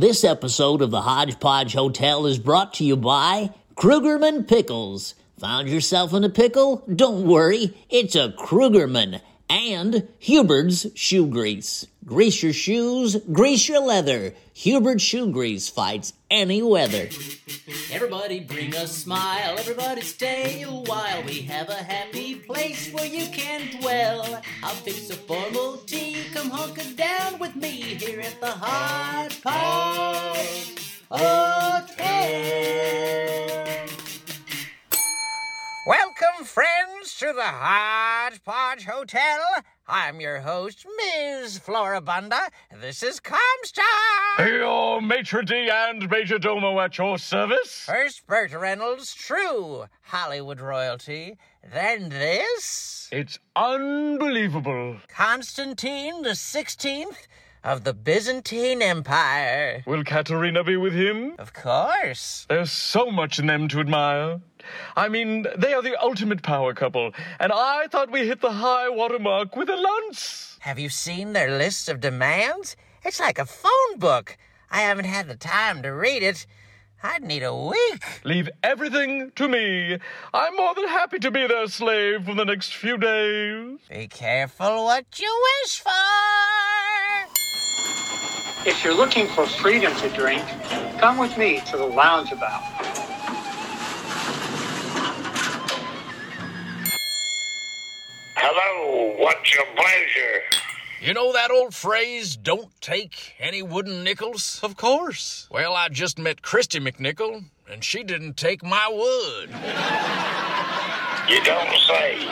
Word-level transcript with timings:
This 0.00 0.24
episode 0.24 0.80
of 0.80 0.90
the 0.90 1.02
Hodgepodge 1.02 1.74
Hotel 1.74 2.24
is 2.24 2.38
brought 2.38 2.72
to 2.74 2.84
you 2.84 2.96
by 2.96 3.50
Krugerman 3.74 4.48
Pickles. 4.48 5.14
Found 5.40 5.68
yourself 5.68 6.14
in 6.14 6.24
a 6.24 6.30
pickle? 6.30 6.82
Don't 6.90 7.26
worry, 7.26 7.76
it's 7.90 8.16
a 8.16 8.30
Krugerman. 8.30 9.20
And 9.50 10.08
Hubert's 10.18 10.86
Shoe 10.94 11.26
Grease. 11.26 11.86
Grease 12.06 12.42
your 12.42 12.54
shoes, 12.54 13.16
grease 13.30 13.68
your 13.68 13.80
leather. 13.80 14.32
Hubert 14.54 15.02
Shoe 15.02 15.30
Grease 15.30 15.68
fights 15.68 16.14
any 16.30 16.62
weather. 16.62 17.08
Everybody 17.92 18.40
bring 18.40 18.74
a 18.74 18.86
smile, 18.86 19.58
everybody 19.58 20.00
stay 20.02 20.62
a 20.62 20.70
while. 20.70 21.22
We 21.24 21.42
have 21.42 21.68
a 21.68 21.74
happy 21.74 22.36
place 22.36 22.92
where 22.92 23.06
you 23.06 23.26
can 23.30 23.80
dwell. 23.80 24.40
I'll 24.62 24.70
fix 24.70 25.10
a 25.10 25.16
formal 25.16 25.78
tea, 25.78 26.18
come 26.32 26.50
hunker 26.50 26.88
down 26.94 27.40
with 27.40 27.56
me 27.56 27.70
here 27.70 28.20
at 28.20 28.40
the 28.40 28.52
Hodgepodge 28.52 29.48
Hotel. 31.10 32.00
Welcome, 35.86 36.44
friends, 36.44 37.16
to 37.18 37.32
the 37.34 37.42
Hodgepodge 37.42 38.84
Hotel. 38.84 39.40
I'm 39.88 40.20
your 40.20 40.40
host, 40.40 40.86
Ms. 40.96 41.58
Floribunda. 41.58 42.50
This 42.80 43.02
is 43.02 43.20
Comstock. 43.20 44.38
Your 44.38 45.02
maitre 45.02 45.42
d' 45.42 45.68
and 45.70 46.08
major 46.08 46.38
domo 46.38 46.80
at 46.80 46.96
your 46.96 47.18
service. 47.18 47.84
First, 47.84 48.26
Burt 48.26 48.52
Reynolds, 48.52 49.14
true 49.14 49.84
Hollywood 50.00 50.60
royalty. 50.60 51.36
Then 51.74 52.08
this, 52.08 53.10
It's 53.12 53.38
unbelievable. 53.54 54.96
Constantine 55.08 56.22
the 56.22 56.30
16th 56.30 57.26
of 57.62 57.84
the 57.84 57.92
Byzantine 57.92 58.80
Empire. 58.80 59.82
Will 59.86 60.02
Katerina 60.02 60.64
be 60.64 60.78
with 60.78 60.94
him? 60.94 61.34
Of 61.38 61.52
course. 61.52 62.46
There's 62.48 62.72
so 62.72 63.10
much 63.10 63.38
in 63.38 63.46
them 63.46 63.68
to 63.68 63.80
admire. 63.80 64.40
I 64.96 65.10
mean, 65.10 65.46
they 65.58 65.74
are 65.74 65.82
the 65.82 66.00
ultimate 66.02 66.42
power 66.42 66.72
couple, 66.72 67.12
and 67.38 67.52
I 67.52 67.88
thought 67.88 68.10
we 68.10 68.26
hit 68.26 68.40
the 68.40 68.52
high 68.52 68.88
watermark 68.88 69.54
with 69.54 69.68
a 69.68 69.76
lunch. 69.76 70.49
Have 70.60 70.78
you 70.78 70.90
seen 70.90 71.32
their 71.32 71.56
list 71.56 71.88
of 71.88 72.00
demands? 72.00 72.76
It's 73.02 73.18
like 73.18 73.38
a 73.38 73.46
phone 73.46 73.98
book. 73.98 74.36
I 74.70 74.82
haven't 74.82 75.06
had 75.06 75.26
the 75.26 75.34
time 75.34 75.82
to 75.82 75.88
read 75.88 76.22
it. 76.22 76.46
I'd 77.02 77.24
need 77.24 77.42
a 77.42 77.56
week. 77.56 78.04
Leave 78.24 78.50
everything 78.62 79.32
to 79.36 79.48
me. 79.48 79.98
I'm 80.34 80.56
more 80.56 80.74
than 80.74 80.86
happy 80.86 81.18
to 81.20 81.30
be 81.30 81.46
their 81.46 81.66
slave 81.66 82.26
for 82.26 82.34
the 82.34 82.44
next 82.44 82.74
few 82.74 82.98
days. 82.98 83.78
Be 83.88 84.06
careful 84.06 84.84
what 84.84 85.06
you 85.18 85.48
wish 85.62 85.80
for. 85.80 85.90
If 88.68 88.84
you're 88.84 88.94
looking 88.94 89.28
for 89.28 89.46
freedom 89.46 89.96
to 89.96 90.10
drink, 90.10 90.44
come 90.98 91.16
with 91.16 91.38
me 91.38 91.62
to 91.70 91.78
the 91.78 91.88
loungeabout. 91.88 92.99
Hello, 98.52 99.14
what's 99.22 99.54
your 99.54 99.64
pleasure? 99.76 100.42
You 101.00 101.14
know 101.14 101.32
that 101.32 101.52
old 101.52 101.72
phrase, 101.72 102.36
don't 102.36 102.68
take 102.80 103.36
any 103.38 103.62
wooden 103.62 104.02
nickels? 104.02 104.58
Of 104.64 104.76
course. 104.76 105.46
Well, 105.52 105.76
I 105.76 105.88
just 105.88 106.18
met 106.18 106.42
Kristy 106.42 106.84
McNichol, 106.84 107.44
and 107.70 107.84
she 107.84 108.02
didn't 108.02 108.36
take 108.36 108.64
my 108.64 108.88
wood. 108.90 109.50
You 111.30 111.44
don't 111.44 111.78
say. 111.86 112.26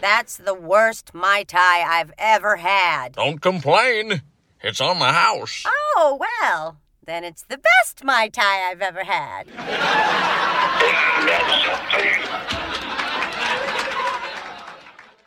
That's 0.00 0.36
the 0.36 0.54
worst 0.54 1.12
Mai 1.12 1.42
Tai 1.42 1.58
I've 1.58 2.12
ever 2.18 2.58
had. 2.58 3.14
Don't 3.14 3.42
complain. 3.42 4.22
It's 4.62 4.80
on 4.80 5.00
the 5.00 5.06
house. 5.06 5.64
Oh, 5.66 6.16
well, 6.40 6.78
then 7.04 7.24
it's 7.24 7.42
the 7.42 7.58
best 7.58 8.04
Mai 8.04 8.28
Tai 8.28 8.70
I've 8.70 8.82
ever 8.82 9.02
had. 9.02 9.48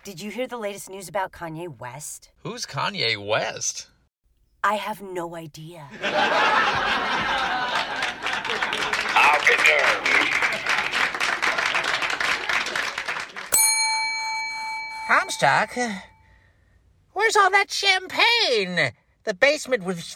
Isn't 0.07 0.17
that 0.17 0.19
something? 0.19 0.19
Did 0.19 0.21
you 0.21 0.31
hear 0.31 0.47
the 0.47 0.57
latest 0.57 0.89
news 0.89 1.09
about 1.09 1.31
Kanye 1.31 1.67
West? 1.79 2.31
Who's 2.43 2.66
Kanye 2.66 3.17
West? 3.17 3.88
I 4.63 4.75
have 4.75 5.01
no 5.01 5.35
idea. 5.35 5.88
I'll 9.15 9.39
be 9.41 9.55
darned. 9.63 10.29
Comstock, 15.07 15.77
where's 17.13 17.35
all 17.35 17.51
that 17.51 17.69
champagne? 17.69 18.91
The 19.23 19.33
basement 19.33 19.83
was 19.83 20.15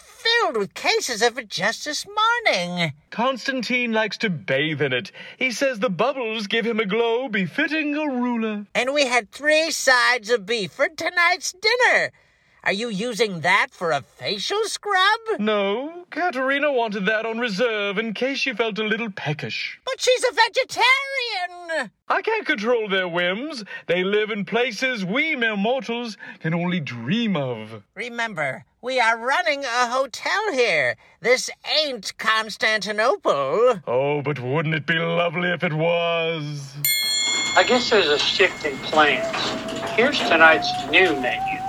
with 0.58 0.74
cases 0.74 1.22
of 1.22 1.38
it 1.38 1.50
just 1.50 1.86
this 1.86 2.06
morning. 2.08 2.94
Constantine 3.12 3.92
likes 3.92 4.18
to 4.18 4.30
bathe 4.30 4.82
in 4.82 4.94
it. 4.94 5.12
He 5.38 5.52
says 5.52 5.80
the 5.80 5.90
bubbles 5.90 6.48
give 6.48 6.66
him 6.66 6.80
a 6.80 6.86
glow 6.86 7.30
befitting 7.30 7.96
a 7.96 8.08
ruler. 8.08 8.66
And 8.74 8.94
we 8.94 9.06
had 9.06 9.32
three 9.32 9.72
sides 9.72 10.30
of 10.30 10.46
beef 10.46 10.72
for 10.72 10.88
tonight's 10.88 11.54
dinner. 11.54 12.12
Are 12.64 12.74
you 12.74 12.90
using 12.90 13.42
that 13.42 13.68
for 13.72 13.92
a 13.92 14.02
facial 14.02 14.66
scrub? 14.66 15.40
No, 15.40 16.06
Katerina 16.10 16.74
wanted 16.74 17.06
that 17.06 17.26
on 17.26 17.40
reserve 17.40 17.98
in 17.98 18.14
case 18.14 18.40
she 18.40 18.54
felt 18.54 18.78
a 18.80 18.84
little 18.84 19.10
peckish. 19.10 19.80
But 19.86 20.02
she's 20.02 20.24
a 20.24 20.34
vegetarian. 20.34 21.59
I 22.08 22.22
can't 22.22 22.46
control 22.46 22.90
their 22.90 23.08
whims. 23.08 23.64
They 23.86 24.04
live 24.04 24.32
in 24.32 24.44
places 24.46 25.06
we 25.06 25.36
mere 25.36 25.56
mortals 25.56 26.18
can 26.40 26.54
only 26.54 26.80
dream 26.80 27.36
of. 27.38 27.84
Remember, 27.96 28.66
we 28.82 29.00
are 29.00 29.18
running 29.18 29.64
a 29.64 29.88
hotel 29.88 30.52
here. 30.54 30.96
This 31.22 31.50
ain't 31.80 32.18
Constantinople. 32.18 33.82
Oh, 33.86 34.22
but 34.24 34.40
wouldn't 34.40 34.74
it 34.74 34.88
be 34.88 34.98
lovely 34.98 35.52
if 35.52 35.64
it 35.64 35.74
was? 35.74 36.74
I 37.56 37.64
guess 37.68 37.90
there's 37.90 38.08
a 38.08 38.18
shift 38.18 38.66
in 38.66 38.76
plans. 38.78 39.28
Here's 39.92 40.18
tonight's 40.20 40.72
new 40.90 41.14
menu. 41.22 41.60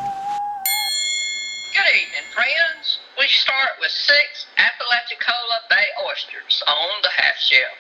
Good 1.75 1.94
evening, 1.94 2.27
friends. 2.33 3.00
We 3.19 3.27
start 3.28 3.71
with 3.81 3.91
six 3.91 4.47
Apalachicola 4.56 5.69
Bay 5.69 5.87
oysters 6.09 6.62
on 6.66 7.03
the 7.03 7.10
half 7.10 7.37
shell, 7.37 7.75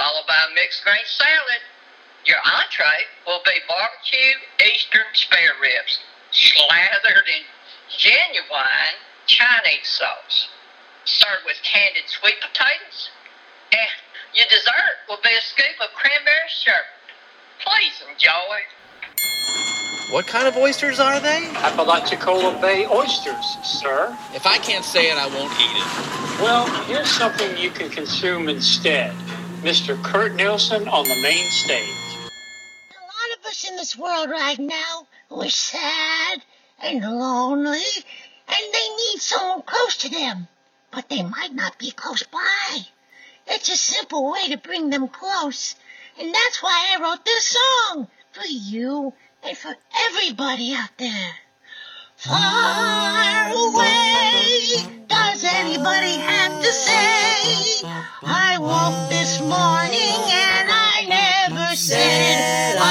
followed 0.00 0.24
by 0.26 0.40
a 0.48 0.54
mixed 0.54 0.82
grain 0.82 1.04
salad. 1.04 1.60
Your 2.24 2.40
entree 2.40 3.04
will 3.26 3.44
be 3.44 3.60
barbecue 3.68 4.40
Eastern 4.64 5.04
spare 5.12 5.52
ribs, 5.60 6.00
slathered 6.32 7.28
in 7.28 7.44
genuine 7.92 8.96
Chinese 9.26 9.84
sauce, 9.84 10.48
served 11.04 11.44
with 11.44 11.60
candied 11.62 12.08
sweet 12.08 12.40
potatoes. 12.40 13.12
And 13.72 14.00
your 14.32 14.48
dessert 14.48 15.04
will 15.08 15.20
be 15.22 15.36
a 15.36 15.44
scoop 15.44 15.76
of 15.84 15.92
cranberry 15.92 16.48
sherbet. 16.48 16.96
Please 17.60 18.00
enjoy. 18.08 18.56
What 20.12 20.26
kind 20.26 20.48
of 20.48 20.56
oysters 20.56 20.98
are 20.98 21.20
they? 21.20 21.44
Apalachicola 21.60 22.58
Bay 22.60 22.86
oysters, 22.86 23.44
sir. 23.62 24.16
If 24.32 24.46
I 24.46 24.56
can't 24.58 24.84
say 24.84 25.10
it, 25.10 25.18
I 25.18 25.26
won't 25.28 25.52
eat 25.60 25.76
it. 25.76 26.42
Well, 26.42 26.66
here's 26.84 27.10
something 27.10 27.56
you 27.58 27.70
can 27.70 27.90
consume 27.90 28.48
instead. 28.48 29.14
Mr. 29.60 30.02
Kurt 30.02 30.34
Nielsen 30.36 30.88
on 30.88 31.04
the 31.06 31.16
main 31.16 31.50
stage. 31.50 32.16
A 32.16 33.02
lot 33.04 33.38
of 33.38 33.44
us 33.44 33.68
in 33.68 33.76
this 33.76 33.94
world 33.94 34.30
right 34.30 34.58
now 34.58 35.06
who 35.28 35.42
are 35.42 35.50
sad 35.50 36.42
and 36.82 37.02
lonely, 37.02 37.84
and 38.48 38.72
they 38.72 38.88
need 38.88 39.20
someone 39.20 39.60
close 39.62 39.98
to 39.98 40.08
them, 40.08 40.48
but 40.90 41.10
they 41.10 41.22
might 41.22 41.52
not 41.52 41.78
be 41.78 41.90
close 41.90 42.22
by. 42.22 42.86
It's 43.48 43.68
a 43.68 43.76
simple 43.76 44.32
way 44.32 44.48
to 44.48 44.56
bring 44.56 44.88
them 44.88 45.08
close, 45.08 45.74
and 46.18 46.34
that's 46.34 46.62
why 46.62 46.88
I 46.92 47.02
wrote 47.02 47.24
this 47.26 47.56
song 47.56 48.08
for 48.32 48.46
you 48.46 49.12
and 49.42 49.58
for 49.58 49.76
everybody 49.94 50.74
out 50.74 50.96
there. 50.96 51.34
Far 52.16 53.50
away, 53.50 54.99
does 55.40 55.54
anybody 55.54 56.18
have 56.18 56.60
to 56.60 56.70
say? 56.70 57.88
I 58.22 58.58
woke 58.60 59.08
this 59.08 59.40
morning 59.40 60.20
and 60.28 60.68
I 60.70 61.06
never 61.08 61.76
said 61.76 62.76
I 62.78 62.89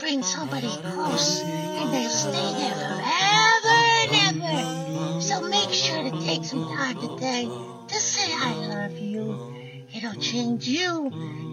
bring 0.00 0.22
somebody 0.22 0.66
close, 0.66 1.42
and 1.42 1.92
they'll 1.92 2.08
stay 2.08 2.52
there 2.58 2.74
forever 2.74 3.78
and 4.10 4.42
ever. 4.42 5.20
So 5.20 5.42
make 5.42 5.70
sure 5.70 6.10
to 6.10 6.24
take 6.24 6.44
some 6.44 6.64
time 6.64 6.98
today 6.98 7.44
to 7.88 7.94
say 7.94 8.32
I 8.32 8.54
love 8.66 8.98
you. 8.98 9.54
It'll 9.94 10.20
change 10.20 10.66
you 10.66 11.08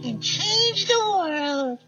and 0.06 0.24
change 0.24 0.88
the 0.88 1.00
world. 1.00 1.80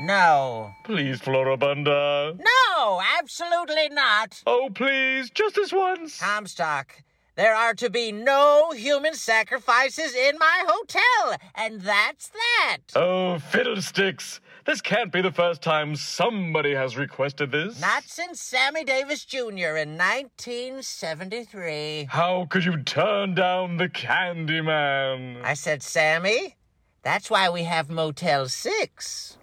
No. 0.00 0.72
Please, 0.84 1.20
Floribunda. 1.20 2.38
No, 2.38 3.02
absolutely 3.18 3.90
not. 3.90 4.42
Oh, 4.46 4.70
please, 4.74 5.30
just 5.30 5.54
this 5.54 5.72
once. 5.72 6.18
Comstock, 6.18 7.02
there 7.34 7.54
are 7.54 7.74
to 7.74 7.90
be 7.90 8.12
no 8.12 8.72
human 8.72 9.14
sacrifices 9.14 10.14
in 10.14 10.38
my 10.38 10.64
hotel, 10.66 11.36
and 11.54 11.80
that's 11.82 12.28
that. 12.30 12.78
Oh, 12.94 13.38
fiddlesticks. 13.38 14.40
This 14.66 14.80
can't 14.80 15.12
be 15.12 15.22
the 15.22 15.30
first 15.30 15.62
time 15.62 15.94
somebody 15.94 16.74
has 16.74 16.96
requested 16.96 17.52
this. 17.52 17.80
Not 17.80 18.02
since 18.02 18.40
Sammy 18.40 18.82
Davis 18.82 19.24
Jr. 19.24 19.76
in 19.76 19.96
1973. 19.96 22.08
How 22.10 22.46
could 22.50 22.64
you 22.64 22.82
turn 22.82 23.36
down 23.36 23.76
the 23.76 23.88
Candyman? 23.88 25.40
I 25.44 25.54
said, 25.54 25.84
Sammy, 25.84 26.56
that's 27.02 27.30
why 27.30 27.48
we 27.48 27.62
have 27.62 27.90
Motel 27.90 28.48
6. 28.48 29.38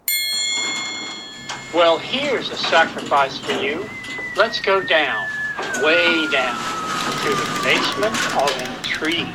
Well, 1.72 1.96
here's 1.96 2.50
a 2.50 2.56
sacrifice 2.56 3.38
for 3.38 3.52
you. 3.52 3.88
Let's 4.36 4.60
go 4.60 4.82
down, 4.82 5.26
way 5.82 6.28
down, 6.30 6.54
to 7.22 7.30
the 7.30 7.60
basement 7.64 8.14
of 8.42 8.50
intrigue. 8.76 9.32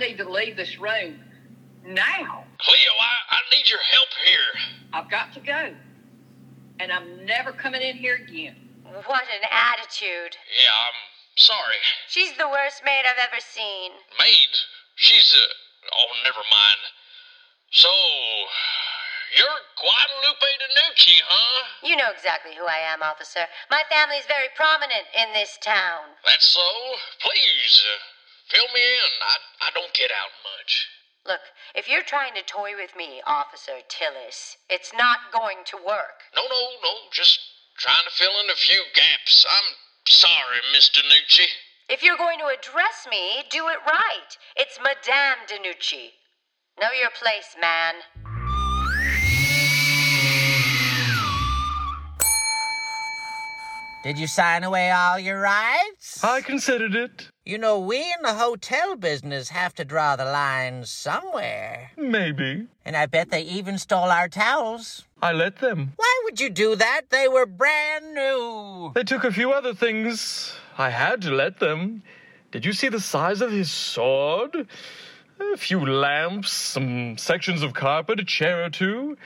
Need 0.00 0.18
to 0.18 0.28
leave 0.28 0.56
this 0.56 0.78
room 0.78 1.20
now. 1.84 2.44
Cleo, 2.58 2.92
I, 3.00 3.36
I 3.36 3.40
need 3.52 3.68
your 3.68 3.80
help 3.92 4.08
here. 4.24 4.60
I've 4.92 5.10
got 5.10 5.32
to 5.34 5.40
go. 5.40 5.74
And 6.80 6.90
I'm 6.90 7.24
never 7.26 7.52
coming 7.52 7.82
in 7.82 7.96
here 7.96 8.16
again. 8.16 8.56
What 8.84 9.24
an 9.30 9.46
attitude. 9.52 10.34
Yeah, 10.58 10.74
I'm 10.74 11.00
sorry. 11.36 11.78
She's 12.08 12.36
the 12.36 12.48
worst 12.48 12.82
maid 12.84 13.04
I've 13.06 13.22
ever 13.30 13.40
seen. 13.40 13.92
Maid? 14.18 14.50
She's, 14.96 15.34
a. 15.34 15.94
oh, 15.94 16.10
never 16.24 16.42
mind. 16.50 16.80
So, 17.70 17.88
you're 19.36 19.62
Guadalupe 19.78 20.50
DiNucci, 20.58 21.22
huh? 21.22 21.86
You 21.86 21.96
know 21.96 22.10
exactly 22.10 22.52
who 22.58 22.66
I 22.66 22.82
am, 22.90 23.02
officer. 23.02 23.46
My 23.70 23.82
family's 23.88 24.26
very 24.26 24.48
prominent 24.56 25.06
in 25.14 25.32
this 25.32 25.56
town. 25.62 26.18
That's 26.26 26.48
so? 26.48 26.66
Please, 27.22 27.84
uh, 27.86 28.19
fill 28.50 28.66
me 28.74 28.82
in. 28.82 29.10
I, 29.22 29.36
I 29.66 29.70
don't 29.74 29.94
get 29.94 30.10
out 30.10 30.34
much. 30.58 30.88
Look, 31.26 31.40
if 31.74 31.88
you're 31.88 32.02
trying 32.02 32.34
to 32.34 32.42
toy 32.42 32.74
with 32.76 32.96
me, 32.96 33.22
Officer 33.26 33.78
Tillis, 33.88 34.56
it's 34.68 34.92
not 34.92 35.30
going 35.32 35.58
to 35.66 35.76
work. 35.76 36.26
No, 36.34 36.42
no, 36.42 36.62
no, 36.82 36.92
just 37.12 37.38
trying 37.78 38.04
to 38.04 38.14
fill 38.14 38.40
in 38.42 38.50
a 38.50 38.58
few 38.58 38.82
gaps. 38.94 39.46
I'm 39.48 39.74
sorry, 40.08 40.58
Miss 40.72 40.90
DiNucci. 40.90 41.46
If 41.88 42.02
you're 42.02 42.16
going 42.16 42.38
to 42.38 42.46
address 42.46 43.06
me, 43.10 43.44
do 43.50 43.68
it 43.68 43.78
right. 43.86 44.30
It's 44.56 44.78
Madame 44.82 45.46
DiNucci. 45.46 46.10
Know 46.80 46.90
your 46.98 47.10
place, 47.10 47.56
man. 47.60 47.94
Did 54.02 54.18
you 54.18 54.26
sign 54.26 54.64
away 54.64 54.90
all 54.90 55.18
your 55.18 55.40
rights? 55.40 56.24
I 56.24 56.40
considered 56.40 56.94
it. 56.94 57.29
You 57.46 57.56
know, 57.56 57.78
we 57.78 57.98
in 57.98 58.22
the 58.22 58.34
hotel 58.34 58.96
business 58.96 59.48
have 59.48 59.74
to 59.76 59.84
draw 59.84 60.14
the 60.14 60.26
line 60.26 60.84
somewhere. 60.84 61.90
Maybe. 61.96 62.66
And 62.84 62.94
I 62.94 63.06
bet 63.06 63.30
they 63.30 63.40
even 63.42 63.78
stole 63.78 64.10
our 64.10 64.28
towels. 64.28 65.06
I 65.22 65.32
let 65.32 65.58
them. 65.58 65.94
Why 65.96 66.20
would 66.24 66.38
you 66.38 66.50
do 66.50 66.76
that? 66.76 67.02
They 67.08 67.28
were 67.28 67.46
brand 67.46 68.14
new. 68.14 68.92
They 68.94 69.04
took 69.04 69.24
a 69.24 69.32
few 69.32 69.52
other 69.52 69.72
things. 69.72 70.54
I 70.76 70.90
had 70.90 71.22
to 71.22 71.30
let 71.30 71.60
them. 71.60 72.02
Did 72.52 72.66
you 72.66 72.74
see 72.74 72.88
the 72.88 73.00
size 73.00 73.40
of 73.40 73.50
his 73.50 73.72
sword? 73.72 74.66
A 75.54 75.56
few 75.56 75.80
lamps, 75.86 76.52
some 76.52 77.16
sections 77.16 77.62
of 77.62 77.72
carpet, 77.72 78.20
a 78.20 78.24
chair 78.24 78.62
or 78.62 78.70
two. 78.70 79.16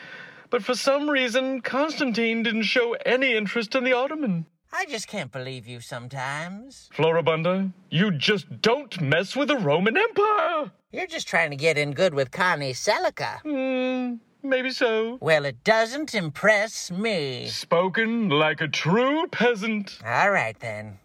But 0.51 0.63
for 0.63 0.77
some 0.77 1.11
reason, 1.11 1.63
Constantine 1.63 2.45
didn't 2.45 2.63
show 2.63 2.93
any 3.05 3.35
interest 3.35 3.75
in 3.75 3.83
the 3.83 3.93
ottoman. 3.93 4.47
I 4.77 4.87
just 4.87 5.07
can't 5.07 5.31
believe 5.31 5.69
you 5.69 5.79
sometimes. 5.79 6.91
Floribunda, 6.93 7.73
you 7.91 8.11
just 8.11 8.61
don't 8.61 9.01
mess 9.01 9.37
with 9.37 9.47
the 9.47 9.57
Roman 9.57 9.97
Empire. 9.97 10.73
You're 10.91 11.07
just 11.07 11.29
trying 11.29 11.51
to 11.51 11.57
get 11.57 11.79
in 11.79 11.93
good 11.93 12.13
with 12.13 12.33
Connie 12.33 12.73
Selica. 12.73 13.41
Hmm, 13.43 14.17
maybe 14.43 14.71
so. 14.71 15.19
Well, 15.21 15.45
it 15.45 15.63
doesn't 15.63 16.13
impress 16.13 16.91
me. 16.91 17.47
Spoken 17.47 18.29
like 18.31 18.61
a 18.61 18.67
true 18.67 19.29
peasant. 19.29 19.97
All 20.05 20.33
right, 20.33 20.59
then. 20.59 20.99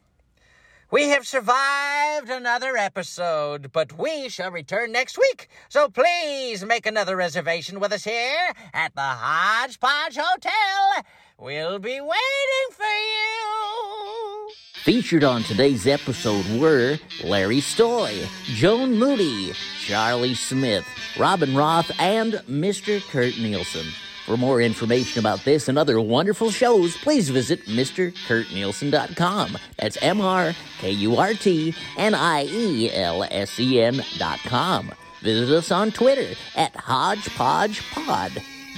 We 0.90 1.10
have 1.10 1.28
survived 1.28 2.32
another 2.32 2.76
episode, 2.76 3.72
but 3.72 3.96
we 3.96 4.30
shall 4.30 4.50
return 4.50 4.92
next 4.92 5.20
week. 5.20 5.48
So 5.68 5.90
please 5.90 6.66
make 6.66 6.88
another 6.88 7.16
reservation 7.16 7.80
with 7.80 7.94
us 7.94 8.04
here 8.04 8.52
at 8.74 8.96
the 8.96 9.02
Hodgepodge 9.02 10.18
Hotel. 10.18 11.06
We'll 11.42 11.80
be 11.80 12.02
waiting 12.02 12.70
for 12.72 12.84
you. 12.84 14.50
Featured 14.84 15.24
on 15.24 15.44
today's 15.44 15.88
episode 15.88 16.46
were 16.60 17.00
Larry 17.24 17.62
Stoy, 17.62 18.28
Joan 18.44 19.00
Moody, 19.00 19.54
Charlie 19.86 20.34
Smith, 20.34 20.86
Robin 21.18 21.56
Roth, 21.56 21.92
and 21.98 22.34
Mr. 22.50 23.02
Kurt 23.10 23.38
Nielsen. 23.38 23.86
For 24.26 24.36
more 24.36 24.60
information 24.62 25.20
about 25.20 25.46
this 25.46 25.70
and 25.70 25.78
other 25.78 26.02
wonderful 26.02 26.52
shows, 26.52 26.98
please 26.98 27.30
visit 27.30 27.66
MrKurtNielsen.com. 27.68 29.58
That's 29.78 29.98
M 30.02 30.20
R 30.20 30.54
K 30.80 30.92
U 30.92 31.16
R 31.16 31.34
T 31.34 31.74
N 31.98 32.16
I 32.16 32.48
E 32.48 32.92
L 32.94 33.24
S 33.24 33.58
E 33.62 33.80
N.com. 33.82 34.92
Visit 35.22 35.56
us 35.56 35.72
on 35.72 35.92
Twitter 35.92 36.36
at 36.58 36.74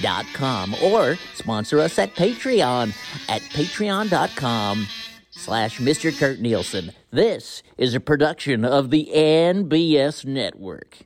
HodgepodgePod.com 0.02 0.74
or 0.82 1.16
sponsor 1.34 1.80
us 1.80 1.98
at 1.98 2.14
Patreon 2.14 2.94
at 3.28 3.42
patreon.com 3.42 4.86
slash 5.30 5.78
Mr. 5.78 6.16
Kurt 6.16 6.40
Nielsen. 6.40 6.92
This 7.10 7.62
is 7.78 7.94
a 7.94 8.00
production 8.00 8.64
of 8.64 8.90
the 8.90 9.10
NBS 9.12 10.24
Network. 10.24 10.98